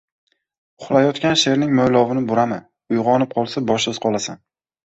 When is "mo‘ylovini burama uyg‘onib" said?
1.81-3.37